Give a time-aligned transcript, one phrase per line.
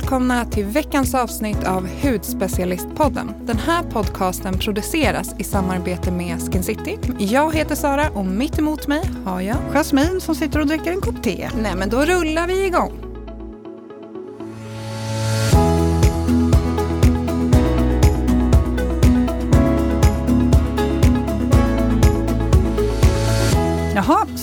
[0.00, 3.34] välkomna till veckans avsnitt av Hudspecialistpodden.
[3.46, 6.98] Den här podcasten produceras i samarbete med Skin City.
[7.18, 11.00] Jag heter Sara och mitt emot mig har jag Jasmin som sitter och dricker en
[11.00, 11.50] kopp te.
[11.62, 13.09] Nej, men då rullar vi igång.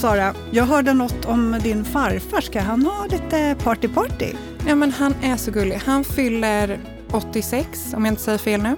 [0.01, 2.41] Sara, jag hörde något om din farfar.
[2.41, 4.35] Ska han ha lite party-party?
[4.67, 5.75] Ja, men han är så gullig.
[5.75, 6.79] Han fyller
[7.11, 8.75] 86, om jag inte säger fel nu,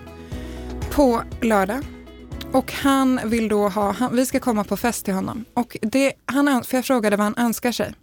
[0.92, 1.84] på lördag.
[2.52, 5.46] Och han vill då ha, han, vi ska komma på fest till honom.
[5.54, 7.94] Och det, han, för jag frågade vad han önskar sig.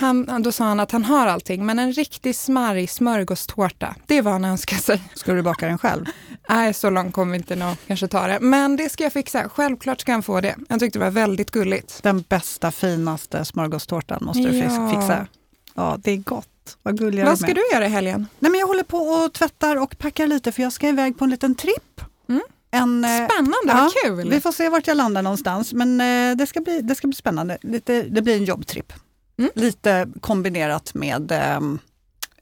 [0.00, 4.22] Han, då sa han att han har allting, men en riktig smarrig smörgåstårta, det är
[4.22, 5.02] vad han önskar sig.
[5.14, 6.04] Ska du baka den själv?
[6.48, 8.38] Nej, så långt kommer vi inte nå, kanske ta det.
[8.40, 9.48] Men det ska jag fixa.
[9.48, 10.54] Självklart ska han få det.
[10.68, 12.02] Jag tyckte det var väldigt gulligt.
[12.02, 14.90] Den bästa, finaste smörgåstårtan måste du Ja.
[14.90, 15.26] fixa.
[15.74, 16.76] Ja, det är gott.
[16.82, 17.54] Vad gulliga Vad ska är.
[17.54, 18.26] du göra i helgen?
[18.38, 21.24] Nej, men jag håller på och tvättar och packar lite för jag ska iväg på
[21.24, 22.00] en liten tripp.
[22.28, 22.42] Mm.
[22.70, 24.30] En, eh, Spännande, ja, vad kul!
[24.30, 27.14] Vi får se vart jag landar någonstans, men eh, det, ska bli, det ska bli
[27.16, 27.58] spännande.
[27.62, 28.92] Lite, det blir en jobbtripp.
[29.38, 29.50] Mm.
[29.54, 31.60] Lite kombinerat med eh,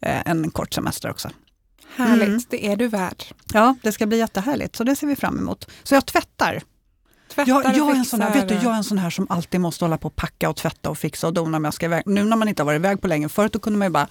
[0.01, 1.31] en kort semester också.
[1.97, 2.41] Härligt, Mm.
[2.51, 3.25] det är du värd.
[3.53, 5.71] Ja, det ska bli jättehärligt, så det ser vi fram emot.
[5.83, 6.63] Så jag tvättar.
[7.35, 9.27] Tvättar Jag, jag, är en sån här, vet du, jag är en sån här som
[9.31, 11.87] alltid måste hålla på och packa och tvätta och fixa och dona om jag ska
[11.87, 12.03] iväg.
[12.07, 14.09] Nu när man inte har varit iväg på länge, förut då kunde man ju bara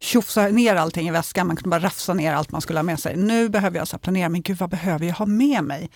[0.00, 3.00] tjofsa ner allting i väskan, man kunde bara rafsa ner allt man skulle ha med
[3.00, 3.16] sig.
[3.16, 5.90] Nu behöver jag så planera, men gud vad behöver jag ha med mig?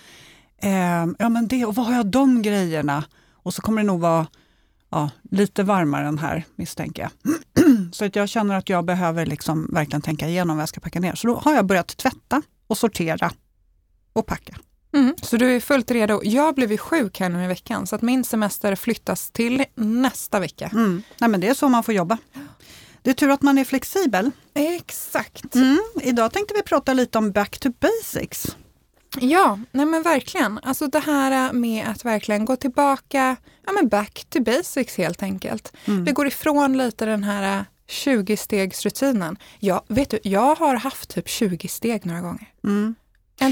[0.63, 3.05] Ehm, ja men det, och vad har jag de grejerna?
[3.33, 4.27] Och så kommer det nog vara
[4.93, 7.35] ja, lite varmare än här misstänker jag.
[7.93, 11.01] så att jag känner att jag behöver liksom verkligen tänka igenom vad jag ska packa
[11.01, 11.15] ner.
[11.15, 13.33] Så då har jag börjat tvätta och sortera
[14.13, 14.57] och packa.
[14.95, 16.21] Mm, så du är fullt redo.
[16.25, 20.41] Jag blev ju sjuk här nu i veckan så att min semester flyttas till nästa
[20.41, 20.71] vecka.
[20.73, 21.03] Mm.
[21.21, 22.19] Nej, men det är så man får jobba.
[23.03, 24.31] Det är tur att man är flexibel.
[24.55, 25.55] Exakt.
[25.55, 25.79] Mm.
[26.03, 28.57] Idag tänkte vi prata lite om back to basics.
[29.21, 30.59] Ja, nej men verkligen.
[30.63, 33.37] Alltså det här med att verkligen gå tillbaka,
[33.67, 35.73] ja men back to basics helt enkelt.
[35.85, 36.05] Mm.
[36.05, 39.37] Vi går ifrån lite den här 20-stegsrutinen.
[39.59, 42.47] Ja, vet du, jag har haft typ 20 steg några gånger.
[42.65, 42.95] Mm.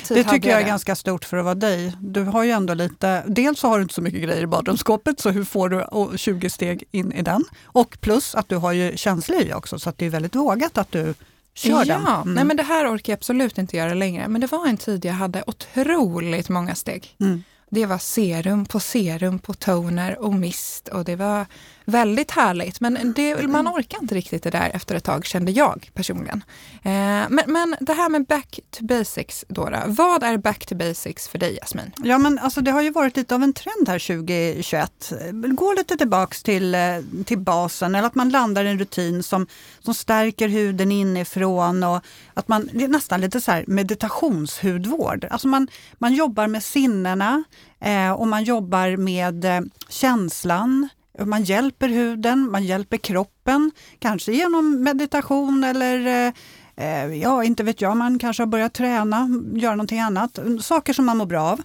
[0.09, 0.69] Det tycker jag är det.
[0.69, 1.97] ganska stort för att vara dig.
[2.01, 5.21] Du har ju ändå lite, dels så har du inte så mycket grejer i badrumsskåpet,
[5.21, 7.45] så hur får du å- 20 steg in i den?
[7.65, 10.79] Och plus att du har ju känslig hy också, så att det är väldigt vågat
[10.79, 11.15] att du
[11.61, 12.23] kör ja.
[12.23, 12.35] Mm.
[12.35, 14.29] nej men det här orkar jag absolut inte göra längre.
[14.29, 17.17] Men det var en tid jag hade otroligt många steg.
[17.21, 17.43] Mm.
[17.71, 21.47] Det var serum på serum på toner och mist och det var
[21.91, 22.81] väldigt härligt.
[22.81, 26.45] Men det, man orkar inte riktigt det där efter ett tag kände jag personligen.
[26.83, 26.91] Eh,
[27.29, 29.79] men, men det här med back to basics då, då.
[29.87, 31.93] Vad är back to basics för dig Jasmin?
[31.97, 35.13] Ja, men alltså, det har ju varit lite av en trend här 2021.
[35.57, 36.81] Gå lite tillbaks till, eh,
[37.27, 39.47] till basen eller att man landar i en rutin som,
[39.81, 42.01] som stärker huden inifrån och
[42.35, 45.27] att man, det är nästan lite så här meditationshudvård.
[45.31, 45.69] Alltså man,
[45.99, 47.45] man jobbar med sinnena
[47.81, 50.89] eh, och man jobbar med eh, känslan.
[51.25, 56.33] Man hjälper huden, man hjälper kroppen, kanske genom meditation eller eh,
[56.77, 60.39] eh, ja, inte vet jag, man kanske har börjat träna, göra någonting annat.
[60.61, 61.61] Saker som man mår bra av.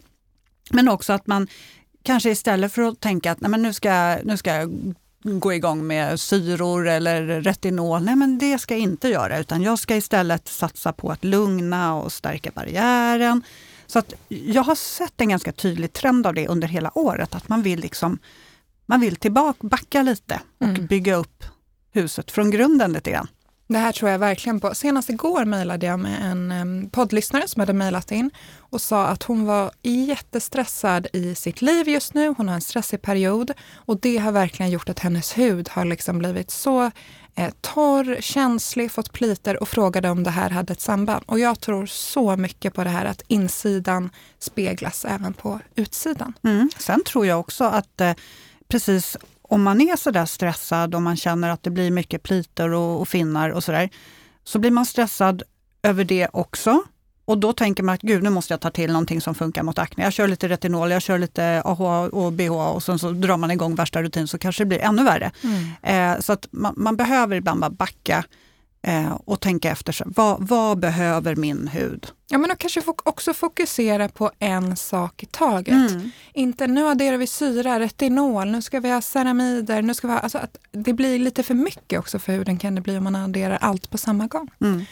[0.72, 1.48] Men också att man
[2.04, 5.88] kanske istället för att tänka att nej, men nu, ska, nu ska jag gå igång
[5.88, 10.48] med syror eller retinol, nej men det ska jag inte göra utan jag ska istället
[10.48, 13.44] satsa på att lugna och stärka barriären.
[13.88, 17.50] Så att jag har sett en ganska tydlig trend av det under hela året, att
[17.50, 18.20] man vill liksom
[18.86, 20.86] man vill tillbaka, backa lite och Mm.
[20.86, 21.44] bygga upp
[21.92, 23.28] huset från grunden lite grann.
[23.68, 24.76] Det här tror jag verkligen på.
[24.76, 28.30] Senast igår mejlade jag med en poddlyssnare som hade mejlat in
[28.60, 32.34] och sa att hon var jättestressad i sitt liv just nu.
[32.38, 36.18] Hon har en stressig period och det har verkligen gjort att hennes hud har liksom
[36.20, 36.92] blivit så
[37.36, 41.24] eh, torr, känslig, fått pliter och frågade om det här hade ett samband.
[41.28, 44.10] Och jag tror så mycket på det här att insidan
[44.40, 46.34] speglas även på utsidan.
[46.44, 46.70] Mm.
[46.78, 48.14] Sen tror jag också att eh,
[48.68, 53.02] precis om man är sådär stressad och man känner att det blir mycket pliter och,
[53.02, 53.90] och finnar och sådär,
[54.44, 55.44] så blir man stressad
[55.84, 56.84] över det också.
[57.26, 59.80] Och då tänker man att gud, nu måste jag ta till någonting som funkar mot
[59.80, 60.04] akne.
[60.04, 63.52] Jag kör lite retinol, jag kör lite AHA och BHA och sen så drar man
[63.52, 65.32] igång värsta rutin så kanske det blir ännu värre.
[65.82, 68.24] Eh, så att man, man behöver ibland bara backa
[68.86, 70.04] eh, och tänka efter.
[70.06, 72.08] Vad, vad behöver min hud?
[72.28, 75.92] Ja, men då kanske också fokusera på en sak i taget.
[75.92, 76.12] Mm.
[76.34, 80.20] Inte nu adderar vi syra, retinol, nu ska vi ha ceramider, nu ska vi ha,
[80.20, 83.16] alltså att det blir lite för mycket också för huden kan det bli om man
[83.16, 84.52] adderar allt på samma gång.
[84.62, 84.86] Mm.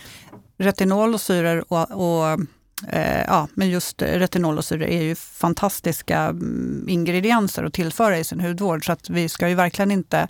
[0.58, 2.40] Retinol och syror och, och
[2.88, 8.24] eh, ja, men just retinol och syror är ju fantastiska mm, ingredienser att tillföra i
[8.24, 10.28] sin hudvård så att vi ska ju verkligen inte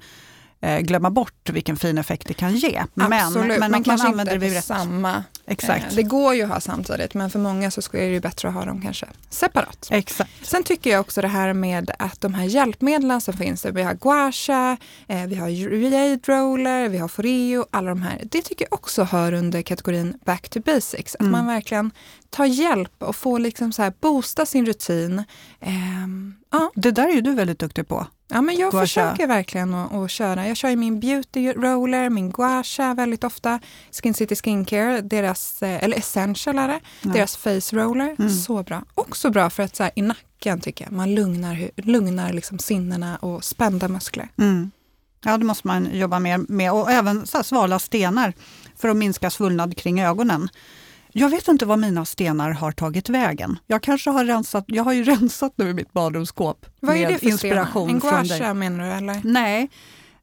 [0.82, 2.84] glömma bort vilken fin effekt det kan ge.
[2.96, 4.66] Absolut, men, men, man kanske använder inte det på vid rätt...
[4.66, 5.24] samma.
[5.46, 5.86] Exakt.
[5.90, 8.48] Eh, det går ju att ha samtidigt, men för många så är det ju bättre
[8.48, 9.88] att ha dem kanske separat.
[9.92, 10.32] Exakt.
[10.42, 13.94] Sen tycker jag också det här med att de här hjälpmedlen som finns, vi har
[13.94, 14.78] guasha,
[15.08, 18.22] eh, vi har jade roller, vi har foreo, alla de här.
[18.24, 21.16] Det tycker jag också hör under kategorin back to basics.
[21.16, 21.32] Att Mm.
[21.32, 21.92] man verkligen
[22.30, 25.24] tar hjälp och får liksom så här boosta sin rutin.
[25.62, 28.08] Ehm, ja, Det där är ju du väldigt duktig på.
[28.34, 28.86] Ja, men jag Gua sha.
[28.86, 30.48] försöker verkligen att, att köra.
[30.48, 33.60] Jag kör ju min beauty roller, min gua sha väldigt ofta.
[34.04, 37.10] Skin City Skincare, deras, eh, eller essential är det, Ja.
[37.12, 38.16] deras face roller.
[38.20, 38.30] Mm.
[38.30, 38.84] Så bra.
[38.96, 43.16] Också bra för att så här, i nacken tycker jag, man lugnar, lugnar liksom sinnena
[43.18, 44.28] och spända muskler.
[44.38, 44.72] Mm.
[45.26, 46.72] Ja, det måste man jobba mer med.
[46.74, 48.34] Och även så här svala stenar
[48.78, 50.50] för att minska svullnad kring ögonen.
[51.16, 53.60] Jag vet inte var mina stenar har tagit vägen.
[53.68, 57.14] Jag kanske har rensat, jag har ju rensat nu i mitt badrumsskåp Vad med är
[57.14, 57.96] det för inspiration stenar?
[57.96, 58.40] En från gua dig.
[58.40, 59.22] sha menar du eller?
[59.24, 59.70] Nej,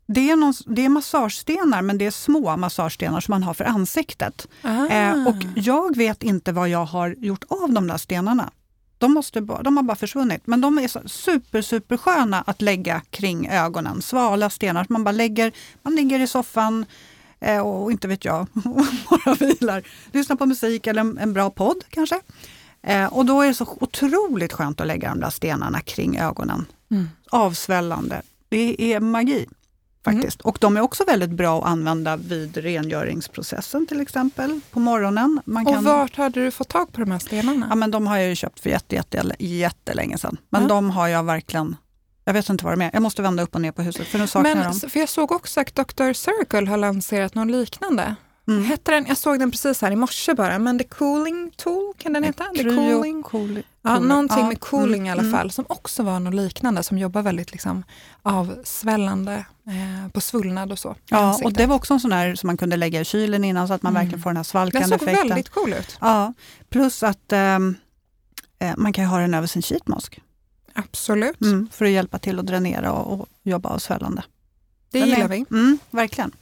[0.06, 3.64] det är, någon, det är massagestenar men det är små massagestenar som man har för
[3.64, 4.48] ansiktet.
[4.62, 4.87] Ah.
[4.87, 8.50] Eh, och jag vet inte vad jag har gjort av de där stenarna.
[8.98, 10.46] De, måste, de har bara försvunnit.
[10.46, 14.02] Men de är så super, super sköna att lägga kring ögonen.
[14.02, 15.52] Svala stenar som man bara lägger.
[15.82, 16.86] Man ligger i soffan
[17.40, 18.46] eh, och inte vet jag,
[19.10, 19.82] bara vilar.
[20.12, 22.20] Lyssnar på musik eller en, en bra podd kanske.
[22.82, 26.66] Eh, och då är det så otroligt skönt att lägga de där stenarna kring ögonen.
[26.90, 27.08] Mm.
[27.31, 28.22] Avsvällande.
[28.48, 29.46] Det är magi.
[30.04, 30.40] Faktiskt.
[30.40, 35.40] Och de är också väldigt bra att använda vid rengöringsprocessen till exempel på morgonen.
[35.44, 37.66] Man Och vart hade du fått tag på de här stenarna?
[37.69, 40.36] Ja, men de har jag ju köpt för jätte, jätte, jättelänge sedan.
[40.50, 40.69] Men Ja.
[40.69, 41.76] de har jag verkligen,
[42.31, 42.91] jag vet inte vad de är.
[42.93, 44.91] Jag måste vända upp och ner på huset för nu saknar jag Men, dem.
[44.91, 46.12] för jag såg också att Dr.
[46.12, 48.15] Circle har lanserat något liknande.
[48.49, 48.65] Mm.
[48.65, 52.12] Hette den, jag såg den precis här i morse bara, men The Cooling Tool, kan
[52.12, 52.44] den heta?
[52.56, 53.23] The cooling.
[53.23, 56.99] Cooli- Ja, någonting med cooling i alla mm, fall, som också var något liknande, som
[56.99, 57.82] jobbar väldigt liksom
[58.23, 59.35] avsvällande
[59.67, 60.97] eh, på svullnad och så.
[61.06, 63.69] Ja, och det var också en sån här som man kunde lägga i kylen innan
[63.69, 64.03] så att man Mm.
[64.03, 65.29] verkligen får den här den svalkande såg effekten.
[65.29, 65.97] väldigt cool ut.
[66.00, 66.35] Ja,
[66.71, 67.77] plus att ehm,
[68.59, 70.21] eh, man kan ha den över sin sheetmask
[70.75, 74.22] Absolut, mm, för att hjälpa till att dränera och, och jobba avsvällande.
[74.90, 75.44] det Den gillar är, vi.
[75.50, 76.32] Mm, verkligen.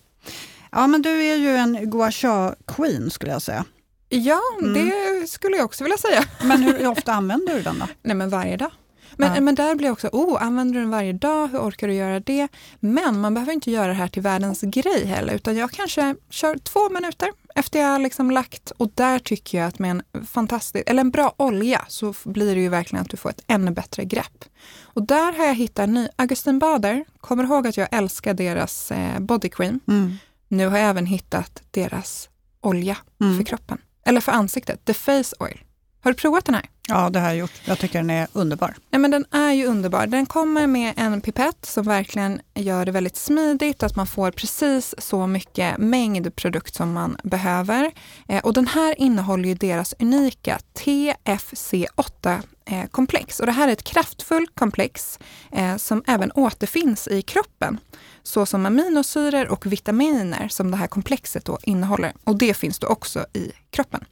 [0.72, 3.64] Ja, men du är ju en gua sha queen skulle jag säga.
[4.08, 4.75] Ja, Mm.
[4.75, 6.25] det skulle jag också vilja säga.
[6.42, 7.86] Men hur ofta använder du den då?
[8.02, 8.70] Nej, men varje dag.
[9.18, 9.40] Men, Ja.
[9.40, 11.48] men där blir jag också, oh, använder du den varje dag?
[11.48, 12.48] Hur orkar du göra det?
[12.80, 16.58] Men man behöver inte göra det här till världens grej heller, utan jag kanske kör
[16.58, 20.84] två minuter efter jag har liksom lagt och där tycker jag att med en fantastisk,
[20.86, 24.04] eller en bra olja så blir det ju verkligen att du får ett ännu bättre
[24.04, 24.44] grepp.
[24.82, 28.90] Och där har jag hittat en ny, Augustin Bader, kommer ihåg att jag älskar deras
[28.90, 29.80] eh, body cream.
[29.88, 30.12] Mm.
[30.48, 32.28] Nu har jag även hittat deras
[32.60, 33.36] olja Mm.
[33.36, 35.60] för kroppen, eller för ansiktet, the face oil.
[36.00, 36.64] Har du provat den här?
[36.88, 37.52] Ja, det har jag gjort.
[37.64, 38.74] Jag tycker den är underbar.
[38.90, 40.06] Nej, men den är ju underbar.
[40.06, 44.94] Den kommer med en pipett som verkligen gör det väldigt smidigt, att man får precis
[44.98, 47.90] så mycket mängd produkt som man behöver.
[48.28, 53.40] Eh, och den här innehåller ju deras unika TFC8-komplex.
[53.40, 55.18] Och det här är ett kraftfullt komplex
[55.52, 57.78] eh, som även återfinns i kroppen
[58.22, 62.12] såsom aminosyror och vitaminer som det här komplexet då innehåller.
[62.24, 64.04] Och det finns då också i kroppen.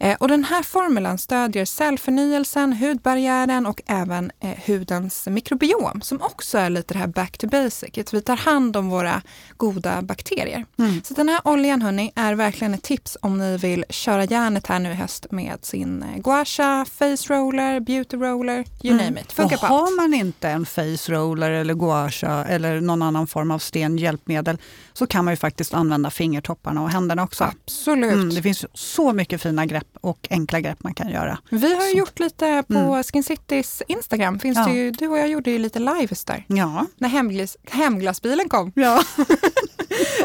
[0.00, 6.58] Eh, och den här formulan stödjer cellförnyelsen, hudbarriären och även eh, hudens mikrobiom som också
[6.58, 7.98] är lite det här back to basic.
[7.98, 9.22] Att vi tar hand om våra
[9.56, 10.66] goda bakterier.
[10.78, 11.02] Mm.
[11.04, 14.78] Så den här oljan hörni är verkligen ett tips om ni vill köra järnet här
[14.78, 19.04] nu i höst med sin eh, gua sha, face roller, beauty roller, you Mm.
[19.06, 19.32] name it.
[19.32, 23.50] Funkar och har man inte en face roller eller gua sha eller någon annan form
[23.50, 24.58] av stenhjälpmedel
[24.92, 27.44] så kan man ju faktiskt använda fingertopparna och händerna också.
[27.44, 28.12] Absolut.
[28.12, 28.68] Mm, det finns ju
[29.12, 31.38] så mycket fina grepp och enkla grepp man kan göra.
[31.50, 33.02] Vi har gjort lite på mm.
[33.02, 34.64] Skin Citys Instagram, finns ja.
[34.66, 36.44] det ju, du och jag gjorde ju lite lives där.
[36.46, 36.86] Ja.
[36.96, 38.72] När hemglas, hemglasbilen kom.
[38.74, 39.02] Ja.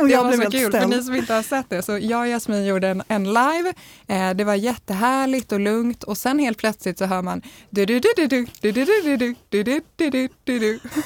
[0.01, 0.75] det jag var så kul, ställd.
[0.75, 1.81] för ni som inte har sett det.
[1.81, 3.73] Så jag och Jasmin gjorde en, en live,
[4.07, 7.41] eh, det var jättehärligt och lugnt och sen helt plötsligt så hör man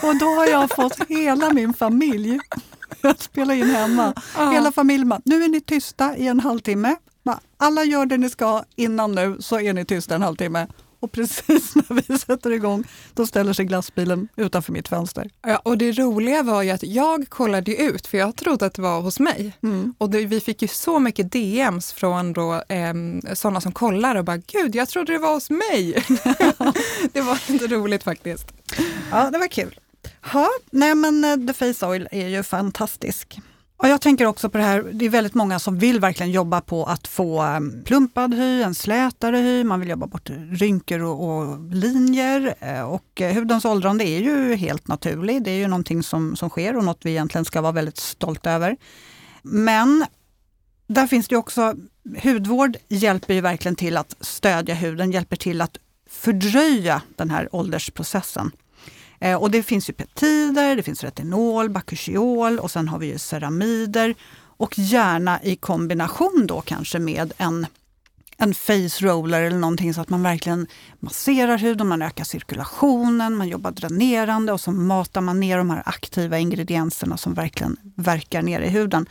[0.01, 2.39] och då har jag fått hela min familj
[3.01, 4.13] att spela in hemma.
[4.37, 4.51] Ja.
[4.51, 6.95] Hela familjen bara, nu är ni tysta i en halvtimme.
[7.57, 10.67] Alla gör det ni ska innan nu, så är ni tysta en halvtimme.
[10.99, 15.29] Och precis när vi sätter igång, då ställer sig glassbilen utanför mitt fönster.
[15.41, 18.81] Ja, och det roliga var ju att jag kollade ut, för jag trodde att det
[18.81, 19.57] var hos mig.
[19.63, 19.93] Mm.
[19.97, 24.25] Och det, vi fick ju så mycket DMs från då, ehm, sådana som kollar och
[24.25, 25.93] bara, gud, jag trodde det var hos mig.
[27.13, 28.47] det var lite roligt faktiskt.
[29.11, 29.79] Ja, det var kul.
[30.33, 33.39] Ja, nej men eh, The Face Oil är ju fantastisk.
[33.83, 36.61] Ja, jag tänker också på det här, det är väldigt många som vill verkligen jobba
[36.61, 41.29] på att få ehm, plumpad hy, en slätare hy, man vill jobba bort rynkor och,
[41.29, 42.55] och linjer.
[42.59, 46.49] Eh, och eh, hudens åldrande är ju helt naturlig, det är ju någonting som, som
[46.49, 48.77] sker och något vi egentligen ska vara väldigt stolta över.
[49.41, 50.05] Men
[50.87, 51.75] där finns det också,
[52.23, 55.77] hudvård hjälper ju verkligen till att stödja huden, hjälper till att
[56.09, 58.51] fördröja den här åldersprocessen.
[59.21, 63.17] Eh, och det finns ju peptider, det finns retinol, bakuchiol och sen har vi ju
[63.17, 64.15] ceramider.
[64.57, 67.67] Och gärna i kombination då kanske med en,
[68.37, 70.67] en face roller eller någonting så att man verkligen
[70.99, 75.83] masserar huden, man ökar cirkulationen, man jobbar dränerande och så matar man ner de här
[75.85, 79.05] aktiva ingredienserna som verkligen verkar ner i huden.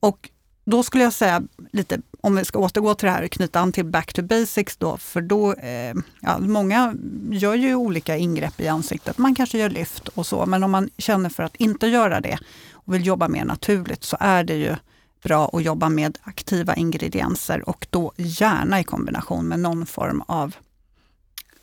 [0.00, 0.30] Och
[0.64, 3.72] då skulle jag säga lite, om vi ska återgå till det här och knyta an
[3.72, 6.94] till back to basics då, för då, eh, ja, många
[7.30, 9.18] gör ju olika ingrepp i ansiktet.
[9.18, 12.38] Man kanske gör lyft och så, men om man känner för att inte göra det
[12.72, 14.74] och vill jobba mer naturligt så är det ju
[15.22, 20.56] bra att jobba med aktiva ingredienser och då gärna i kombination med någon form av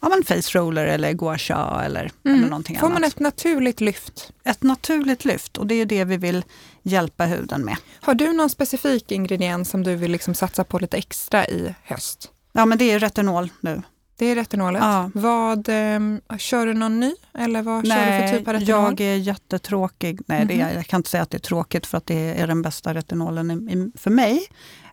[0.03, 2.38] ja, men face roller eller gua sha eller, mm.
[2.38, 3.01] eller någonting Får annat.
[3.01, 4.31] man ett naturligt lyft?
[4.43, 6.43] Ett naturligt lyft och det är det vi vill
[6.83, 7.77] hjälpa huden med.
[8.01, 12.29] Har du någon specifik ingrediens som du vill liksom satsa på lite extra i höst?
[12.51, 13.81] Ja men det är retinol nu.
[14.17, 14.81] Det är retinolet.
[14.81, 15.12] Ja.
[15.13, 16.00] Vad, eh,
[16.38, 18.83] kör du någon ny eller vad Nej, kör du för typ av retinol?
[18.83, 20.19] jag är jättetråkig.
[20.27, 20.57] Nej, mm -hmm.
[20.57, 20.75] det mhm.
[20.75, 23.51] jag kan inte säga att det är tråkigt för att det är den bästa retinolen
[23.51, 24.48] i, i, för mig.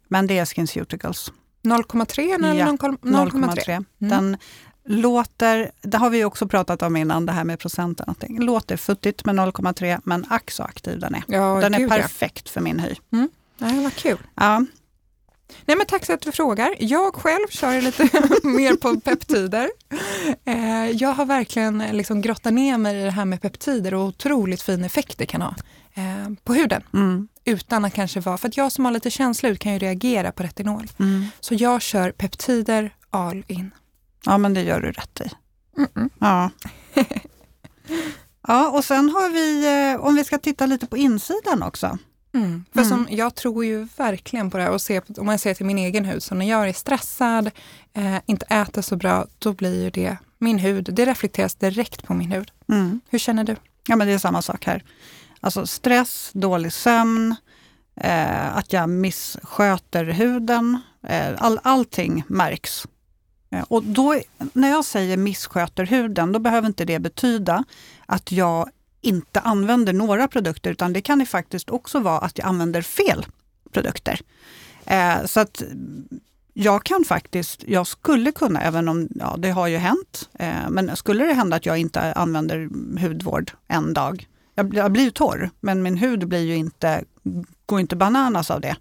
[0.08, 1.32] Men det är SkinCeuticals.
[1.62, 3.70] 0,3 eller ja, 0,3.
[3.70, 3.84] Mm.
[3.98, 4.36] Den
[4.84, 8.14] låter, det har vi också pratat om innan, det här med procenten.
[8.20, 11.24] Det låter futtigt med 0,3 men ack så aktiv den är.
[11.26, 12.50] Ja, den är perfekt ja.
[12.52, 12.94] för min hy.
[13.12, 13.28] Mm.
[13.58, 14.18] Ja, vad kul.
[14.34, 14.64] Ja.
[15.64, 16.74] Nej, men tack så att du frågar.
[16.78, 18.02] Jag själv kör lite
[18.42, 19.70] mer på peptider.
[20.44, 24.62] Eh, jag har verkligen liksom grottat ner mig i det här med peptider och otroligt
[24.62, 25.54] fin effekt det kan ha
[25.94, 26.82] eh, på huden.
[26.94, 27.28] Mm.
[27.44, 30.42] Utan att kanske vara, för att jag som har lite känsla kan ju reagera på
[30.42, 30.86] retinol.
[30.98, 31.26] Mm.
[31.40, 33.70] Så jag kör peptider all in.
[34.24, 35.30] Ja, men det gör du rätt i.
[35.76, 36.10] Mm -mm.
[36.18, 36.50] Ja.
[38.48, 41.98] ja, och sen har vi, eh, om vi ska titta lite på insidan också.
[42.34, 42.64] Mm.
[42.74, 45.66] För som, jag tror ju verkligen på det här och ser, om man ser till
[45.66, 47.50] min egen hud, så när jag är stressad,
[47.92, 52.14] eh, inte äter så bra, då blir ju det min hud, det reflekteras direkt på
[52.14, 52.50] min hud.
[52.68, 53.00] Mm.
[53.08, 53.56] Hur känner du?
[53.88, 54.84] Ja men det är samma sak här.
[55.40, 57.36] Alltså stress, dålig sömn,
[57.96, 62.86] eh, att jag missköter huden, eh, all, allting märks.
[63.50, 64.20] Eh, och då,
[64.52, 67.64] när jag säger missköter huden, då behöver inte det betyda
[68.06, 72.46] att jag inte använder några produkter, utan det kan det faktiskt också vara att jag
[72.46, 73.26] använder fel
[73.72, 74.20] produkter.
[74.84, 76.08] Eh, så att mm,
[76.54, 80.96] jag kan faktiskt, jag skulle kunna, även om ja, det har ju hänt, eh, men
[80.96, 82.68] skulle det hända att jag inte använder
[83.00, 87.04] hudvård en dag, jag, jag blir ju torr, men min hud blir ju inte,
[87.66, 88.76] går inte bananas av det.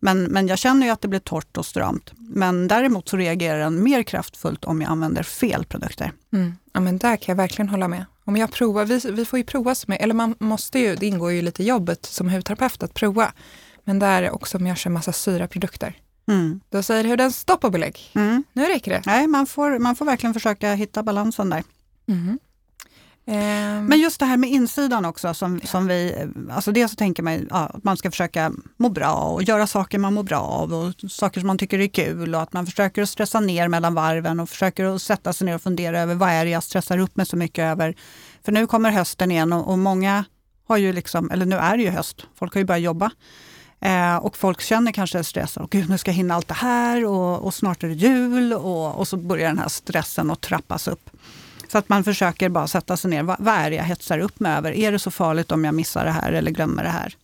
[0.00, 2.12] Men, men jag känner ju att det blir torrt och stramt.
[2.16, 6.12] Men däremot så reagerar den mer kraftfullt om jag använder fel produkter.
[6.32, 6.54] Mm.
[6.72, 8.04] Ja men där kan jag verkligen hålla med.
[8.24, 11.32] Om jag provar, vi, vi får ju prova, med, eller man måste ju, det ingår
[11.32, 13.32] ju lite i jobbet som hudterapeut att prova.
[13.84, 15.94] Men där också om jag kör massa syraprodukter.
[16.28, 16.60] Mm.
[16.70, 18.10] Då säger huden stopp och belägg.
[18.14, 18.44] Mm.
[18.52, 19.02] Nu räcker det.
[19.06, 21.64] Nej, man får, man får verkligen försöka hitta balansen där.
[22.08, 22.38] Mm.
[23.30, 23.84] Ehm.
[23.84, 27.46] Men just det här med insidan också, som, som vi, alltså dels så tänker man
[27.50, 31.10] ja, att man ska försöka må bra och göra saker man mår bra av och
[31.10, 34.40] saker som man tycker är kul och att man försöker att stressa ner mellan varven
[34.40, 37.16] och försöker att sätta sig ner och fundera över vad är det jag stressar upp
[37.16, 37.94] mig så mycket över.
[38.44, 40.24] För nu kommer hösten igen och, och många
[40.68, 43.10] har ju liksom, eller nu är det ju höst, folk har ju börjat jobba.
[43.80, 47.04] Eh, och folk känner kanske stress, och gud nu ska jag hinna allt det här
[47.04, 50.88] och, och snart är det jul och, och så börjar den här stressen att trappas
[50.88, 51.10] upp.
[51.72, 53.22] Så att man försöker bara sätta sig ner.
[53.22, 54.72] Vad, vad är det jag hetsar upp mig över?
[54.72, 57.16] Är det så farligt om jag missar det här eller glömmer det här?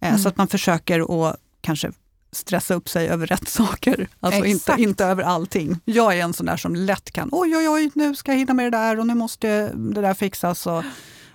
[0.00, 0.20] Eh, mm.
[0.20, 1.92] Så att man försöker att kanske
[2.32, 4.08] stressa upp sig över rätt saker.
[4.20, 5.80] Alltså inte, inte över allting.
[5.84, 8.54] Jag är en sån där som lätt kan, oj oj oj, nu ska jag hinna
[8.54, 10.66] med det där och nu måste det där fixas.
[10.66, 10.84] Och,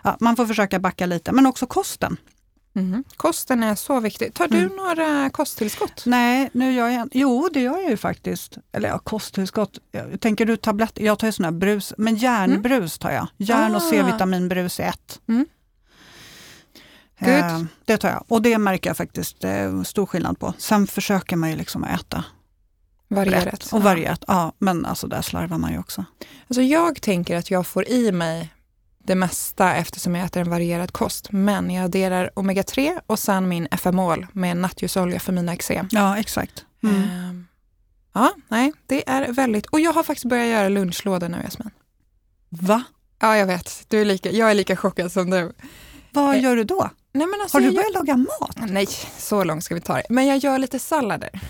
[0.04, 2.18] ja, man får försöka backa lite, men också kosten.
[2.78, 3.04] Mm.
[3.16, 4.34] Kosten är så viktig.
[4.34, 4.76] Tar du mm.
[4.76, 6.04] några kosttillskott?
[6.06, 8.58] Nej, nu gör jag, jo det gör jag ju faktiskt.
[8.72, 9.80] Eller ja, kosttillskott,
[10.20, 11.04] tänker du tabletter?
[11.04, 13.28] Jag tar ju sådana här brus, men järnbrus tar jag.
[13.38, 13.90] Järn och ah.
[13.90, 15.22] C-vitaminbrus i ett.
[15.28, 15.46] Mm.
[17.20, 20.54] Eh, det tar jag och det märker jag faktiskt eh, stor skillnad på.
[20.58, 22.24] Sen försöker man ju liksom äta
[23.10, 23.70] Varierat.
[23.74, 24.54] Och varierat, ja.
[24.58, 26.06] Men alltså där slarvar man ju också.
[26.48, 28.54] Alltså jag tänker att jag får i mig
[29.08, 31.32] det mesta eftersom jag äter en varierad kost.
[31.32, 35.88] Men jag adderar omega-3 och sen min FMOL med nattljusolja för mina eksem.
[35.92, 36.66] Ja, exakt.
[36.84, 36.96] Mm.
[36.96, 37.44] Uh,
[38.14, 39.66] ja, nej, det är väldigt...
[39.66, 41.72] Och jag har faktiskt börjat göra lunchlådor nu, Jasmin.
[42.50, 42.84] Va?
[43.20, 43.86] Ja, jag vet.
[43.88, 45.54] Du är lika, jag är lika chockad som du.
[46.12, 46.90] Vad eh, gör du då?
[47.14, 48.58] Nej, men alltså, Har du jag börjat laga mat?
[48.70, 48.88] Nej,
[49.18, 50.06] så långt ska vi ta det.
[50.10, 51.42] Men jag gör lite sallader.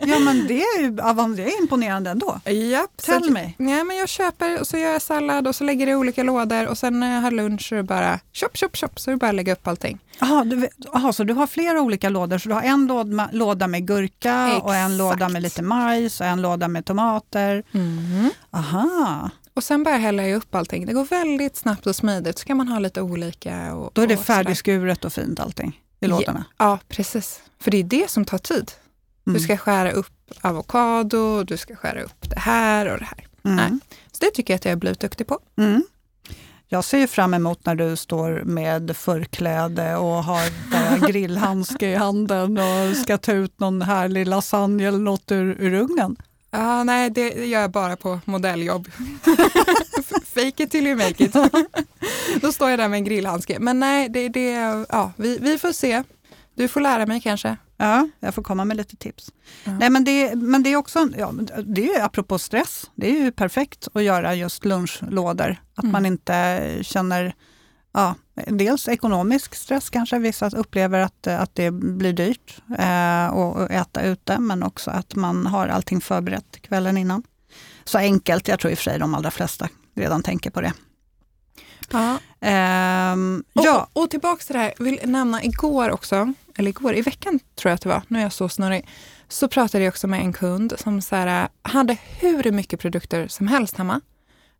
[0.00, 1.02] Ja, men det är ju det
[1.42, 2.40] är imponerande ändå.
[2.44, 3.52] Japp, Tell så, me.
[3.56, 6.22] Nej, men jag köper och så gör jag sallad och så lägger det i olika
[6.22, 9.10] lådor och sen när jag har lunch så är det bara chop, chop, chop, så
[9.10, 9.98] är det bara att lägga upp allting.
[10.20, 12.38] Aha, du, vet- aha, så du har flera olika lådor.
[12.38, 14.98] Så du har en låda, låda med gurka och en Exakt.
[14.98, 17.64] låda med lite majs och en låda med tomater.
[18.50, 20.86] Aha, Och sen bara häller jag upp allting.
[20.86, 22.38] Det går väldigt snabbt och smidigt.
[22.38, 23.74] Så kan man ha lite olika.
[23.74, 26.44] Och, då är det färdigskuret och fint allting i lådorna.
[26.58, 27.40] Ja, precis.
[27.60, 28.72] För det är det som tar tid.
[29.30, 29.38] Mm.
[29.38, 30.06] Du ska skära upp
[30.40, 33.26] avokado, du ska skära upp det här och det här.
[33.44, 33.56] Mm.
[33.56, 33.78] Nej.
[34.12, 35.38] Så det tycker jag att jag har blivit duktig på.
[35.58, 35.84] Mm.
[36.68, 41.94] Jag ser ju fram emot när du står med förkläde och har bara grillhandske i
[41.94, 46.16] handen och ska ta ut någon härlig lasagne eller något ur, ur ugnen.
[46.50, 48.88] Ja, nej, det gör jag bara på modelljobb.
[50.34, 51.32] Fake it till you make it.
[52.40, 53.58] Då står jag där med en grillhandske.
[53.60, 54.50] Men nej, det, det,
[54.88, 56.02] ja, vi, vi får se.
[56.54, 57.56] Du får lära mig kanske.
[57.80, 59.32] Ja, jag får komma med lite tips.
[59.64, 59.72] Ja.
[59.72, 61.32] Nej, men det, men det är också, ja,
[61.64, 65.56] det är apropå stress, det är ju perfekt att göra just lunchlådor.
[65.74, 65.92] Att Mm.
[65.92, 67.34] man inte känner,
[67.92, 68.14] ja,
[68.46, 74.38] dels ekonomisk stress kanske, vissa upplever att, att det blir dyrt eh, att äta ute,
[74.38, 77.22] men också att man har allting förberett kvällen innan.
[77.84, 80.72] Så enkelt, jag tror i och för sig de allra flesta redan tänker på det.
[81.92, 82.18] Ja.
[82.40, 87.00] Ehm, Och, ja, och tillbaks till det här, vill nämna igår också, eller igår, i
[87.00, 88.86] veckan tror jag att det var, nu är jag så snurrig,
[89.28, 93.48] så pratade jag också med en kund som så här, hade hur mycket produkter som
[93.48, 94.00] helst hemma,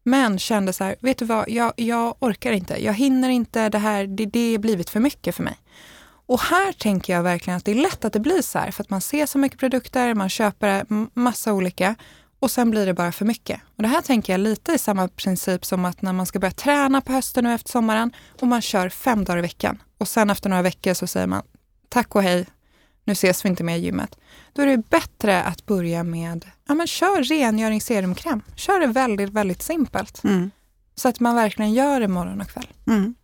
[0.02, 3.78] men kände så här, vet du vad, jag, jag orkar inte, jag hinner inte, det
[3.78, 5.56] här, det, det är blivit för mycket för mig.
[6.26, 8.82] Och här tänker jag verkligen att det är lätt att det blir så här, för
[8.82, 11.94] att man ser så mycket produkter, man köper massa olika
[12.40, 13.60] och sen blir det bara för mycket.
[13.76, 16.52] Och det här tänker jag lite i samma princip som att när man ska börja
[16.52, 20.30] träna på hösten nu efter sommaren och man kör fem dagar i veckan och sen
[20.30, 21.42] efter några veckor så säger man
[21.88, 22.46] tack och hej,
[23.04, 24.18] nu ses vi inte mer i gymmet.
[24.52, 28.42] Då är det bättre att börja med, ja men kör rengöringsserumkräm.
[28.54, 30.24] Kör det väldigt, väldigt simpelt.
[30.24, 30.50] mm.
[30.94, 32.68] Så att man verkligen gör det morgon och kväll.
[32.86, 33.14] Mm.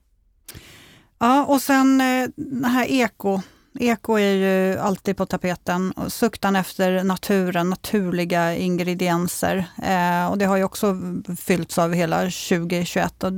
[1.19, 3.41] Ja, och sen eh, den här eko.
[3.81, 5.95] Eko är ju alltid på tapeten.
[6.09, 9.57] Suktan efter naturen, naturliga ingredienser.
[9.83, 10.97] Eh, och det har ju också
[11.39, 13.33] fyllts av hela 2021 och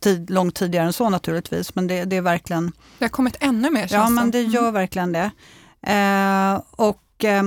[0.00, 1.74] tid, långt tidigare än så naturligtvis.
[1.74, 4.50] Men det, det är verkligen, Det har kommit ännu mer ja men det Mm.
[4.50, 5.30] gör verkligen det.
[5.82, 7.42] Eh, och eh,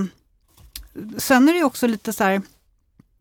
[1.18, 2.42] sen är det ju också lite så här,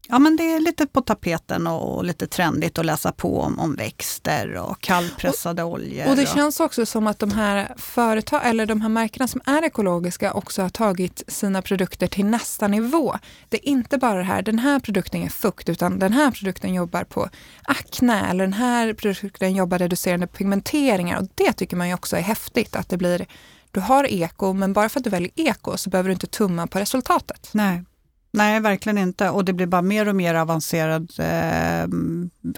[0.09, 3.75] Ja men det är lite på tapeten och lite trendigt att läsa på om, om
[3.75, 6.09] växter och kallpressade oljor.
[6.09, 9.65] Och det känns också som att de här företag, eller de här märkena som är
[9.65, 13.19] ekologiska också har tagit sina produkter till nästa nivå.
[13.49, 16.75] Det är inte bara det här, den här produkten är fukt, utan den här produkten
[16.75, 17.29] jobbar på
[17.63, 22.21] akne eller den här produkten jobbar reducerande pigmenteringar och det tycker man ju också är
[22.21, 23.27] häftigt att det blir
[23.71, 26.67] du har eko, men bara för att du väljer eko så behöver du inte tumma
[26.67, 27.51] på resultatet.
[27.53, 27.85] Nej.
[28.33, 29.31] Nej, verkligen inte.
[29.31, 31.89] Och det blir bara mer och mer avancerad, eh,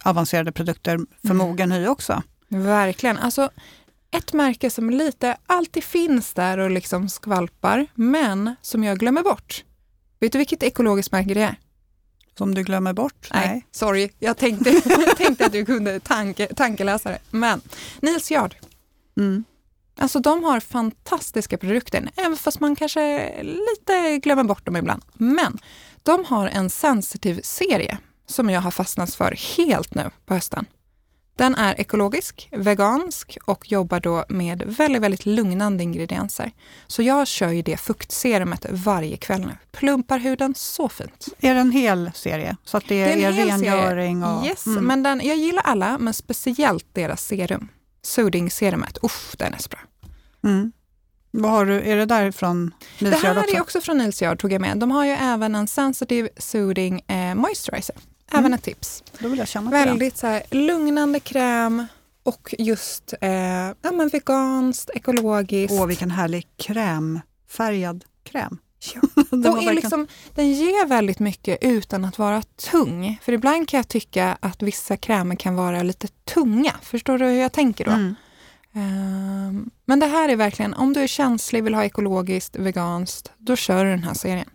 [0.03, 1.37] avancerade produkter för Mm.
[1.37, 2.23] mogen hy också.
[2.49, 3.19] Verkligen.
[3.19, 3.51] Alltså,
[4.11, 9.65] ett märke som lite alltid finns där och liksom skvalpar, men som jag glömmer bort.
[10.21, 11.57] Vet du vilket ekologiskt märke det är?
[12.39, 13.29] Som du glömmer bort?
[13.71, 14.11] sorry.
[14.19, 17.19] Jag tänkte, jag tänkte att du kunde tanke, tankeläsa det.
[17.31, 17.61] Men
[18.01, 18.55] Nils Yard,
[19.17, 19.45] Mm.
[19.99, 25.03] Alltså de har fantastiska produkter, även fast man kanske lite glömmer bort dem ibland.
[25.15, 25.59] Men
[26.03, 30.67] de har en sensitiv serie som jag har fastnat för helt nu på hösten.
[31.37, 36.53] Den är ekologisk, vegansk och jobbar då med väldigt, väldigt lugnande ingredienser.
[36.87, 39.57] Så jag kör ju det fuktserumet varje kväll nu.
[39.73, 41.29] Plumpar huden så fint.
[41.41, 42.57] Är det en hel serie?
[42.65, 44.25] Så att det, Det är är, rengöring?
[44.25, 44.85] Och, Yes, mm.
[44.85, 47.69] men den, jag gillar alla, men speciellt deras serum.
[48.05, 48.99] Soothing-serumet.
[49.05, 49.81] Usch, den är så bra.
[50.45, 50.73] Mm.
[51.31, 53.57] Vad har du, är det därifrån Det Nils Yard här också?
[53.57, 54.79] är också från Nils tog jag med.
[54.79, 57.97] De har ju även en Sensitive Soothing eh, Moisturizer.
[58.31, 58.53] Även Mm.
[58.55, 59.03] ett tips.
[59.19, 59.71] Då vill jag känna.
[59.71, 61.87] Väldigt så här, lugnande kräm
[62.23, 63.31] och just eh,
[63.83, 65.73] ja, men veganskt, ekologiskt.
[65.81, 68.59] Åh, vilken härlig krämfärgad kräm.
[68.95, 69.01] Ja.
[69.31, 73.19] Den och verkligen- liksom, den ger väldigt mycket utan att vara tung.
[73.23, 76.75] För ibland kan jag tycka att vissa krämer kan vara lite tunga.
[76.83, 77.91] Förstår du hur jag tänker då?
[77.91, 78.15] Mm.
[78.75, 83.57] Ehm, men det här är verkligen, om du är känslig, vill ha ekologiskt, veganskt, då
[83.57, 84.49] kör du den här serien.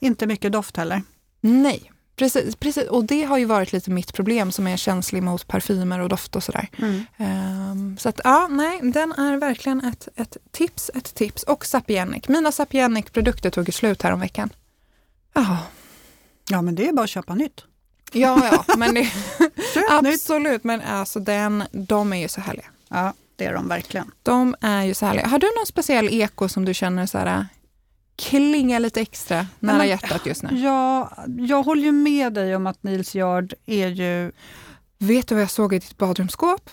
[0.00, 1.02] Inte mycket doft heller.
[1.40, 2.88] Nej, precis, precis.
[2.88, 6.36] Och det har ju varit lite mitt problem som är känslig mot parfymer och doft
[6.36, 6.68] och sådär.
[7.16, 11.42] Ehm, så att ja, nej, den är verkligen ett, ett tips, ett tips.
[11.42, 12.28] Och Sapienic.
[12.28, 14.50] Mina Sapienic-produkter tog ju slut här om veckan.
[15.34, 15.58] Ja,
[16.50, 17.64] Ja, men det är bara att köpa nytt.
[18.12, 19.12] ja, ja, men det,
[19.90, 20.64] absolut.
[20.64, 22.66] Men alltså den, de är ju så härliga.
[22.88, 24.10] Ja, det är de verkligen.
[24.22, 25.26] De är ju så härliga.
[25.26, 27.46] Har du någon speciell eko som du känner så här,
[28.16, 30.58] klingar lite extra nära men- hjärtat just nu?
[30.60, 34.32] Ja, jag håller ju med dig om att Nils Yard är ju...
[34.98, 36.70] Vet du vad jag såg i ditt badrumsskåp?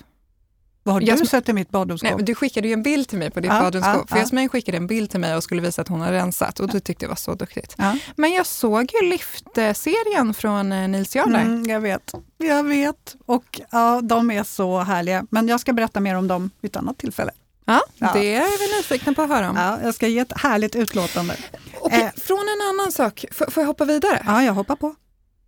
[0.83, 2.11] Vad har du sett i mitt badrumsskåp?
[2.15, 3.95] Nej, du skickade ju en bild till mig på ditt Ja, badrumsskåp.
[3.95, 4.21] ja, för ja.
[4.21, 6.79] Jasmin skickade en bild till mig och skulle visa att hon har rensat och du
[6.79, 7.75] tyckte det var så duktigt.
[7.77, 7.97] Ja.
[8.15, 11.21] Men jag såg ju Lift-serien från eh, Nils där.
[11.27, 13.15] Mm, jag vet, jag vet.
[13.25, 15.25] Och ja, de är så härliga.
[15.29, 17.31] Men jag ska berätta mer om dem vid ett annat tillfälle.
[17.69, 18.11] Ja, Ja.
[18.13, 19.55] det är vi nyfikna på att höra om.
[19.55, 21.35] Ja, jag ska ge ett härligt utlåtande.
[21.79, 22.21] Okej, Eh.
[22.21, 24.23] från en annan sak, F- får jag hoppa vidare?
[24.25, 24.95] Ja, jag hoppar på.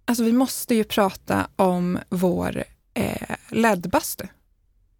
[0.05, 4.23] Alltså vi måste ju prata om vår eh, LED-bastu.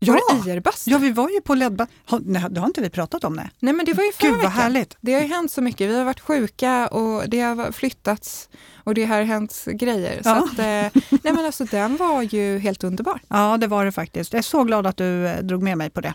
[0.04, 0.14] Ja.
[0.14, 0.92] Vår IR-bastu.
[0.92, 1.88] Ja, vi var ju på ledba...
[2.06, 3.50] Har, nej, det har inte vi pratat om det.
[3.60, 4.52] Nej men det var ju förra Gud vad veckan.
[4.62, 4.98] härligt.
[5.02, 5.90] Det har ju hänt så mycket.
[5.90, 8.50] Vi har varit sjuka och det har flyttats
[8.84, 10.22] och det har hänt grejer.
[10.24, 10.32] Ja.
[10.36, 10.66] att, eh,
[11.10, 13.20] nej men alltså den var ju helt underbar.
[13.28, 14.34] Ja, det var det faktiskt.
[14.34, 16.14] Jag är så glad att du eh, drog med mig på det.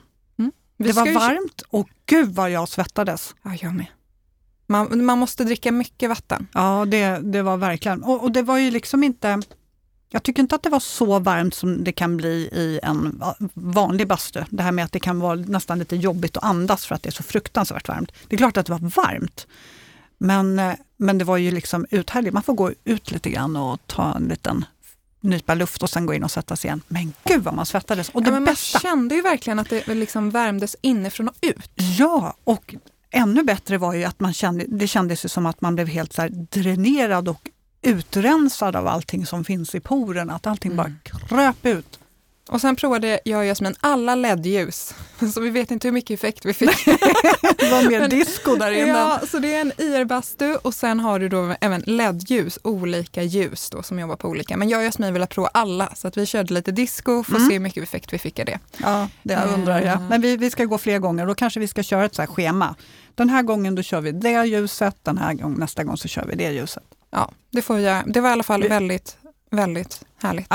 [0.77, 3.35] Vi det var ju- varmt och gud vad jag svettades.
[3.43, 3.87] Ja, jag med.
[4.67, 6.47] Man, man måste dricka mycket vatten.
[6.55, 8.03] Ja, det, det var verkligen.
[8.05, 9.43] Och, och det var ju liksom inte...
[10.09, 13.37] Jag tycker inte att det var så varmt som det kan bli i en va-
[13.55, 14.43] vanlig bastu.
[14.51, 17.09] Det här med att det kan vara nästan lite jobbigt att andas för att det
[17.09, 18.12] är så fruktansvärt varmt.
[18.29, 19.47] Det är klart att det var varmt.
[20.19, 22.35] Men, eh, men det var ju liksom uthärdigt.
[22.35, 24.65] Man får gå ut lite grann och ta en liten
[25.27, 26.83] nypa luft och sen gå in och sätta sig igen.
[26.89, 28.09] Men gud vad man svettades!
[28.09, 31.35] Och det Ja, men man bästa, kände ju verkligen att det liksom värmdes inifrån och
[31.43, 31.71] ut.
[31.99, 32.75] ja, och
[33.11, 36.12] ännu bättre var ju att man kände, det kändes ju som att man blev helt
[36.12, 37.51] så dränerad och
[37.83, 40.35] utrensad av allting som finns i porerna.
[40.35, 40.77] Att allting Mm.
[40.77, 41.99] bara kröp ut.
[42.49, 44.95] Och sen provade jag och Jasmin alla LED-ljus.
[45.35, 46.85] Så vi vet inte hur mycket effekt vi fick.
[47.59, 48.87] Det var mer disco där inne.
[48.89, 53.71] Ja, så det är en IR-bastu och sen har du då även LED-ljus, olika ljus
[53.71, 54.57] då som jobbar på olika.
[54.57, 57.37] Men jag och Jasmin ville prova alla så att vi körde lite disco för att
[57.39, 57.49] Mm.
[57.49, 58.59] se hur mycket effekt vi fick av det.
[58.79, 60.01] Ja, det undrar jag.
[60.09, 61.27] Men vi, vi ska gå fler gånger.
[61.27, 62.75] Då kanske vi ska köra ett så här schema.
[63.15, 66.25] Den här gången då kör vi det ljuset, den här gången, nästa gång så kör
[66.25, 66.83] vi det ljuset.
[67.11, 68.13] Ja, det får jag.
[68.13, 69.17] Det var i alla fall Vi- väldigt,
[69.51, 70.49] väldigt härligt.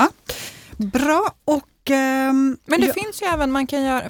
[0.77, 1.61] Bra och...
[1.89, 4.03] ehm, Men det jag, finns ju även, man kan göra,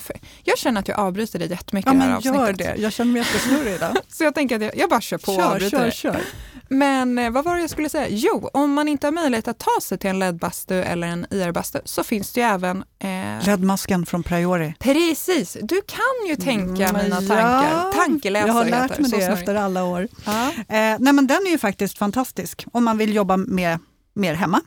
[0.43, 2.75] jag känner att jag avbryter dig jättemycket Ja det här gör det.
[2.77, 3.97] Jag känner mig jättesnurrig idag.
[4.07, 5.91] Så jag tänker att jag, jag bara kör på och Kör, avbryter kör, dig.
[5.91, 6.21] kör.
[6.69, 8.07] Men eh, vad var det jag skulle säga?
[8.09, 11.79] Jo, om man inte har möjlighet att ta sig till en LED-bastu eller en IR-bastu
[11.85, 12.83] så finns det ju även...
[12.99, 14.73] Eh, LED-masken från Priori.
[14.79, 17.91] precis, du kan ju tänka Mm, mina ja, tankar.
[17.91, 20.07] Tankeläsare Jag har lärt mig det efter alla år.
[20.25, 20.47] Ja.
[20.49, 23.79] Eh, nej men den är ju faktiskt fantastisk om man vill jobba med,
[24.13, 24.61] mer hemma.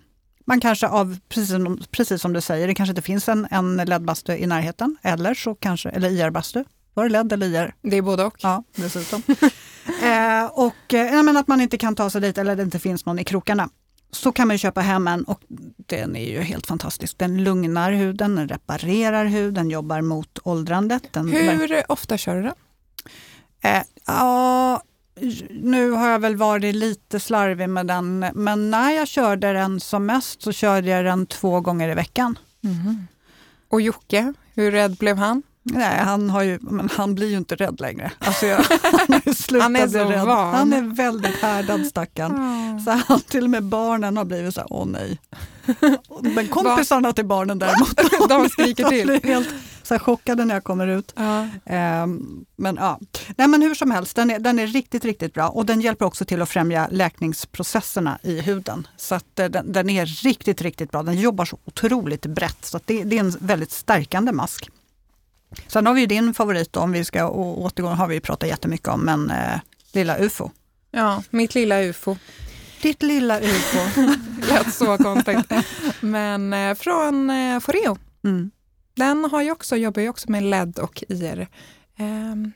[0.44, 3.76] Man kanske av, precis som, precis som du säger, det kanske inte finns en, en
[3.76, 4.96] LED-bastu i närheten.
[5.02, 6.64] Eller så kanske, eller IR-bastu.
[6.94, 7.74] Var det LED eller IR?
[7.83, 8.37] Det är både och.
[8.40, 9.22] Ja, dessutom.
[10.02, 13.07] eh, och eh, men att man inte kan ta sig dit eller det inte finns
[13.07, 13.68] någon i krokarna.
[14.11, 15.40] Så kan man ju köpa hem en och
[15.87, 17.18] den är ju helt fantastisk.
[17.18, 21.12] Den lugnar huden, den reparerar huden, jobbar mot åldrandet.
[21.12, 22.54] Den Hur ofta kör du den?
[23.62, 24.83] Eh, ja,
[25.50, 30.07] nu har jag väl varit lite slarvig med den, men när jag körde den som
[30.07, 32.38] mest så körde jag den två gånger i veckan.
[33.68, 35.42] Och Jocke, hur rädd blev han?
[35.66, 38.12] Nej, han, har ju, men han blir ju inte rädd längre.
[38.18, 39.20] Alltså jag, han,
[39.61, 40.27] Han är så rädd.
[40.27, 40.55] van.
[40.55, 42.81] Han är väldigt härdad stackarn.
[42.85, 45.18] Så han, till och med barnen har blivit så här, åh nej.
[46.35, 47.96] Men kompisarna till barnen däremot,
[48.29, 49.20] De skriker till.
[49.24, 49.48] helt
[49.86, 51.12] så här chockade när jag kommer ut.
[51.16, 51.48] Ja.
[51.66, 53.00] Ehm, men ja,
[53.36, 56.04] Nej, men hur som helst, den är, den är riktigt, riktigt bra och den hjälper
[56.04, 58.86] också till att främja läkningsprocesserna i huden.
[58.96, 61.02] Så att eh, den, den är riktigt, riktigt bra.
[61.02, 64.70] Den jobbar så otroligt brett så det, det är en väldigt stärkande mask.
[65.66, 69.00] Sen har vi din favorit då, om vi ska återgå, har vi pratat jättemycket om,
[69.00, 69.60] men eh,
[69.92, 70.50] lilla UFO.
[70.90, 72.16] ja, mitt lilla ufo.
[72.82, 74.00] Ditt lilla UFO.
[74.48, 75.52] Lät så konstigt.
[76.00, 77.98] Men eh, från eh, Foreo.
[78.24, 78.50] Mm.
[78.96, 81.48] Den har ju också, jobbar ju också med LED och IR.
[81.96, 82.52] ehm,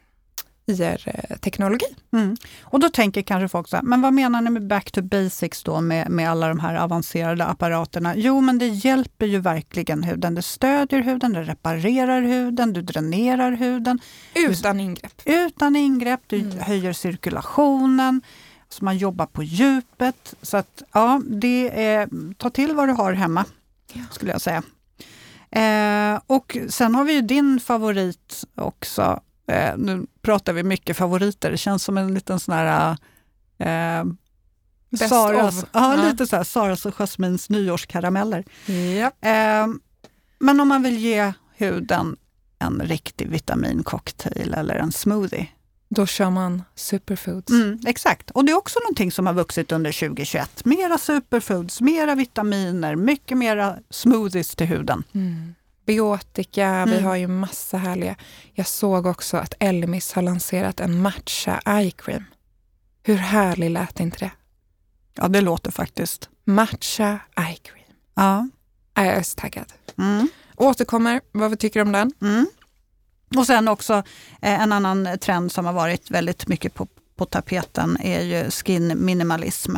[0.66, 1.86] IR-teknologi.
[2.12, 2.36] Mm.
[2.62, 5.62] Och då tänker kanske folk så här, men vad menar ni med back to basics
[5.62, 8.16] då med, med alla de här avancerade apparaterna?
[8.16, 10.34] Jo, men det hjälper ju verkligen huden.
[10.34, 13.98] Det stödjer huden, det reparerar huden, du dränerar huden
[14.34, 15.22] Utan ingrepp.
[15.24, 16.58] utan ingrepp, du Mm.
[16.58, 18.22] höjer cirkulationen,
[18.68, 20.34] så man jobbar på djupet.
[20.42, 23.44] Så att ja, det är, ta till vad du har hemma,
[23.92, 24.02] Ja.
[24.10, 24.62] skulle jag säga.
[25.50, 29.20] Eh, och sen har vi ju din favorit också.
[29.46, 32.96] Eh, nu pratar vi mycket favoriter, det känns som en liten sån här
[33.58, 34.04] eh,
[34.90, 35.68] Best Saras, of.
[35.72, 38.44] ja, lite så här, Saras och Jasmins nyårskarameller.
[39.00, 39.28] Ja.
[39.28, 39.66] Eh,
[40.38, 42.16] men om man vill ge huden
[42.58, 45.46] en riktig vitamincocktail eller en smoothie.
[45.88, 47.50] Då kör man superfoods.
[47.52, 50.64] Mm, exakt, och det är också någonting som har vuxit under 2021.
[50.64, 55.04] Mera superfoods, mera vitaminer, mycket mera smoothies till huden.
[55.14, 55.54] Mm.
[55.86, 57.04] Biotica, vi Mm.
[57.04, 58.16] har ju massa härliga.
[58.52, 62.24] Jag såg också att Elmis har lanserat en matcha eye cream.
[63.02, 64.30] Hur härlig lät inte det?
[65.14, 66.28] Ja, det låter faktiskt.
[66.44, 67.86] Matcha eye cream.
[68.14, 68.48] Ja.
[68.94, 69.72] Jag är så taggad.
[69.98, 70.28] Mm.
[70.56, 72.12] Återkommer vad vi tycker om den.
[72.22, 72.46] Mm.
[73.36, 73.94] Och sen också
[74.42, 76.86] eh, en annan trend som har varit väldigt mycket på,
[77.16, 79.76] på tapeten är ju skin minimalism.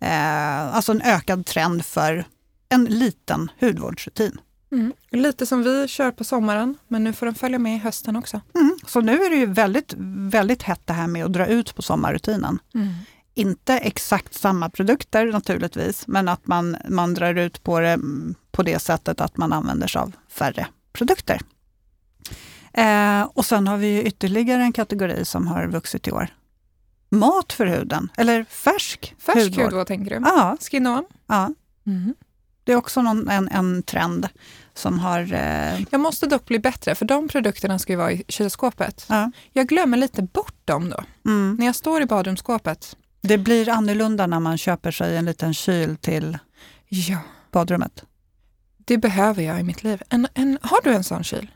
[0.00, 2.24] Eh, alltså en ökad trend för
[2.68, 4.40] en liten hudvårdsrutin.
[4.72, 4.92] Mm.
[5.10, 8.40] Lite som vi kör på sommaren, men nu får den följa med i hösten också.
[8.54, 8.78] Mm.
[8.86, 9.94] Så nu är det ju väldigt,
[10.30, 12.58] väldigt hett det här med att dra ut på sommarrutinen.
[13.34, 18.62] Inte exakt samma produkter naturligtvis, men att man, man drar ut på det mm, på
[18.62, 21.40] det sättet att man använder sig av färre produkter.
[22.76, 26.28] Eh, och sen har vi ju ytterligare en kategori som har vuxit i år.
[27.10, 29.64] Mat för huden, eller färsk, Färsk hudvård.
[29.64, 30.26] hudvård tänker du?
[30.26, 31.04] Ja, Skin-on?
[31.26, 31.50] ja,
[31.86, 32.14] Mm.
[32.64, 34.28] det är också någon, en, en trend
[34.74, 35.20] som har...
[35.34, 39.06] Eh, Jag måste dock bli bättre, för de produkterna ska ju vara i kylskåpet.
[39.08, 41.04] ja, Jag glömmer lite bort dem då.
[41.30, 41.56] mm.
[41.58, 42.96] När jag står i badrumsskåpet.
[43.20, 46.38] Det blir annorlunda när man köper sig en liten kyl till
[46.88, 47.18] Ja,
[47.52, 48.04] badrummet.
[48.78, 50.02] det behöver jag i mitt liv.
[50.08, 51.50] En, en, har du en sån kyl?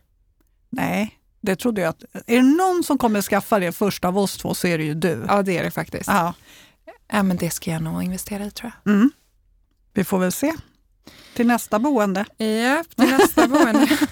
[0.70, 2.04] Nej, det trodde jag att...
[2.26, 4.94] Är det någon som kommer skaffa det först av oss två så är det ju
[4.94, 5.24] du.
[5.28, 6.08] Ja, det är det faktiskt.
[6.08, 6.34] Ja.
[7.12, 8.94] Ja, men det ska jag nog investera i tror jag.
[8.94, 9.10] Mm.
[9.94, 10.52] Vi får väl se.
[11.34, 12.24] Till nästa boende.
[12.36, 13.98] Ja, till nästa boende.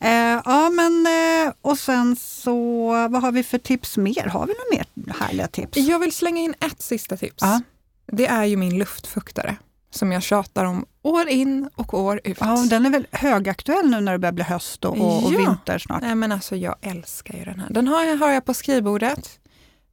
[0.00, 4.26] Eh, ja, men eh, och sen så, vad har vi för tips mer?
[4.26, 5.78] Har vi några mer härliga tips?
[5.78, 7.36] Jag vill slänga in ett sista tips.
[7.40, 7.60] Ja.
[8.06, 9.56] Det är ju min luftfuktare
[9.94, 12.36] som jag tjatar om år in och år ut.
[12.40, 15.38] Ja, den är väl högaktuell nu när det börjar bli höst och, och, och Ja.
[15.38, 16.02] vinter snart.
[16.02, 17.66] Nej, men alltså, jag älskar ju den här.
[17.70, 19.38] Den har jag, har jag på skrivbordet,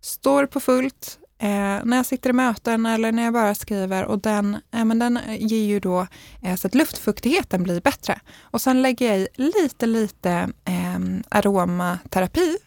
[0.02, 1.48] står på fullt eh,
[1.84, 5.20] när jag sitter i möten eller när jag bara skriver och den, eh, men den
[5.40, 6.08] ger ju då
[6.44, 8.20] eh, så att luftfuktigheten blir bättre.
[8.42, 10.32] Och sen lägger jag i lite, lite
[10.66, 12.58] eh, aromaterapi.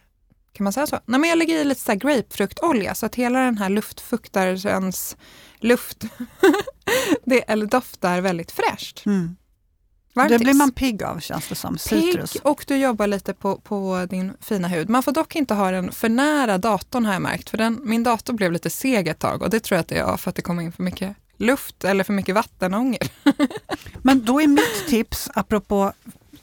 [0.54, 1.00] Kan man säga så?
[1.06, 5.16] Nej, men jag lägger i lite så grapefruktolja så att hela den här luftfuktarens
[5.58, 6.04] luft
[7.24, 9.06] det, eller doftar väldigt fräscht.
[9.06, 9.36] Mm.
[10.28, 11.78] Det blir man pigg av känns det som.
[11.78, 12.32] Citrus.
[12.32, 14.88] Pigg och du jobbar lite på, på din fina hud.
[14.88, 17.50] Man får dock inte ha den för nära datorn har jag märkt.
[17.50, 19.98] För den, min dator blev lite seg ett tag och det tror jag att det
[19.98, 23.10] är för att det kommer in för mycket luft eller för mycket vattenånger.
[24.02, 25.92] Men då är mitt tips, apropå,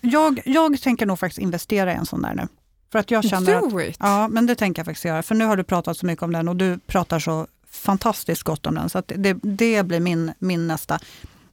[0.01, 2.47] jag, jag tänker nog faktiskt investera i en sån där nu.
[2.91, 3.97] För att jag känner att, Do it!
[3.99, 5.23] ja men det tänker jag faktiskt göra.
[5.23, 8.65] För nu har du pratat så mycket om den och du pratar så fantastiskt gott
[8.65, 8.89] om den.
[8.89, 10.99] Så att det, det blir min, min nästa.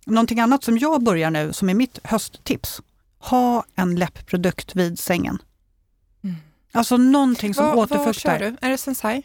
[0.05, 2.81] Någonting annat som jag börjar nu, som är mitt hösttips.
[3.19, 5.39] Ha en läppprodukt vid sängen.
[6.25, 6.37] Mm.
[6.73, 8.39] Alltså någonting som vad, vad kör återfuktar.
[8.39, 8.57] du?
[8.61, 9.23] Är det Sensai?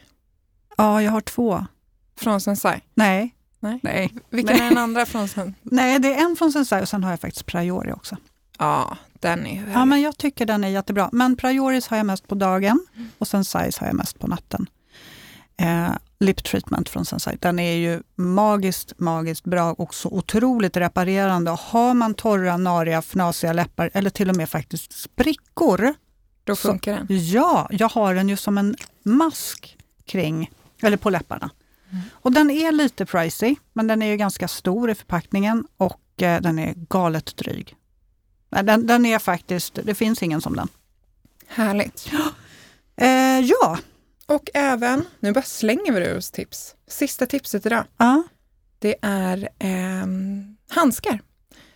[0.78, 1.66] Ja, jag har två.
[2.18, 2.82] Från Sensai?
[2.94, 3.36] Nej.
[3.60, 3.80] Nej.
[3.84, 4.14] Nej.
[4.30, 4.66] Vilken Nej.
[4.66, 5.54] är den andra från Sensai?
[5.62, 8.18] Nej, det är en från Sensai och sen har jag faktiskt Priori också.
[8.64, 11.10] Ja, den är ju Ja, men jag tycker den är jättebra.
[11.12, 13.10] Men Prioris har jag mest på dagen Mm.
[13.18, 14.70] och Sensais har jag mest på natten.
[15.58, 21.52] Eh, lip treatment från Sensai, den är ju magiskt, magiskt bra och så otroligt reparerande.
[21.52, 25.94] Har man torra, nariga, fnasiga läppar eller till och med faktiskt sprickor.
[26.44, 27.08] Då så- funkar den.
[27.10, 31.50] Ja, jag har den ju som en mask kring, eller på läpparna.
[31.92, 32.04] Mm.
[32.14, 36.42] Och den är lite pricey, men den är ju ganska stor i förpackningen och eh,
[36.42, 37.76] den är galet dryg.
[38.54, 40.68] Nej, Den, den är faktiskt, det finns ingen som den.
[41.48, 42.12] Härligt.
[42.96, 43.78] Eh, ja,
[44.26, 46.76] Och även, nu bara slänger vi ur oss tips.
[46.88, 47.84] Sista tipset idag.
[47.98, 48.24] ja.
[48.80, 51.20] Det är ehm, handskar.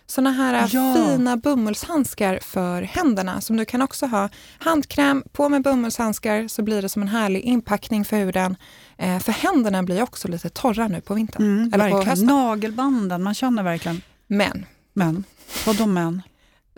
[0.06, 0.94] Såna här Ja.
[0.96, 4.28] fina bomullshandskar för händerna som du kan också ha.
[4.58, 8.56] Handkräm, på med bomullshandskar så blir det som en härlig inpackning för huden.
[8.98, 11.42] Eh, för händerna blir också lite torra nu på vintern.
[11.42, 12.06] Mm, Eller på verkligen.
[12.08, 12.26] hösten.
[12.26, 14.00] Nagelbanden, man känner verkligen.
[14.26, 15.24] Men, Men,
[15.66, 16.22] vadå men?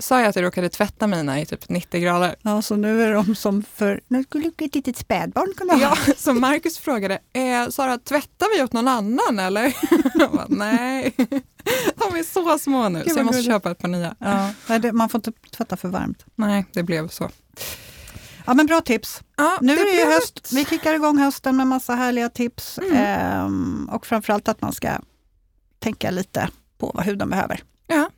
[0.00, 2.34] Sa jag att jag råkade tvätta mina i typ 90 grader?
[2.42, 5.80] Ja, så nu är de som för, nu skulle ett litet spädbarn kunna ha.
[5.80, 9.76] Ja, så Marcus frågade, eh, Sara tvättar vi åt någon annan eller?
[10.14, 11.14] Jag bara, nej,
[11.96, 14.14] de är så små nu så jag måste köpa ett par nya.
[14.18, 16.24] Ja, nej, det, man får inte tvätta för varmt.
[16.34, 17.30] Nej, det blev så.
[18.46, 19.20] Ja, men bra tips.
[19.36, 20.50] Ja, Nu är det ju höst.
[20.52, 22.78] Vi kickar igång hösten med massa härliga tips.
[22.78, 22.96] Mm.
[22.96, 24.88] Ehm, och framförallt att man ska
[25.78, 27.62] tänka lite på vad huden behöver.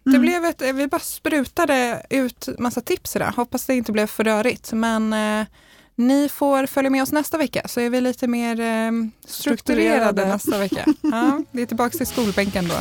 [0.04, 0.22] Det Mm.
[0.22, 3.32] blev ett, vi bara sprutade ut massa tips idag.
[3.36, 4.72] Hoppas det inte blev för rörigt.
[4.72, 5.46] Men eh,
[5.94, 8.90] ni får följa med oss nästa vecka så är vi lite mer eh,
[9.26, 10.28] strukturerade Strukturerade.
[10.28, 10.84] nästa vecka.
[11.02, 12.74] Ja, det är tillbaka till skolbänken då.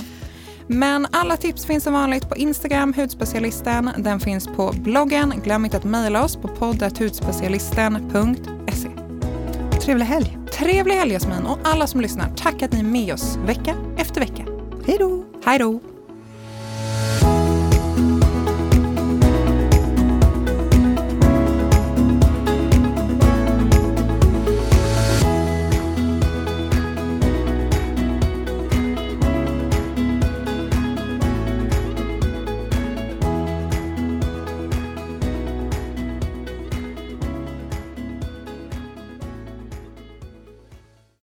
[0.67, 3.89] Men alla tips finns som vanligt på Instagram, hudspecialisten.
[3.97, 5.33] Den finns på bloggen.
[5.43, 8.89] Glöm inte att mejla oss på poddathudspecialisten.se.
[9.81, 10.37] Trevlig helg.
[10.51, 12.33] Trevlig helg Jasmin och alla som lyssnar.
[12.37, 14.45] Tack att ni är med oss vecka efter vecka.
[14.87, 15.25] Hej då!
[15.45, 15.79] Hej då!